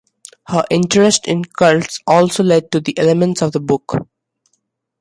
[0.47, 4.07] Her interest in cults also led to elements of the book.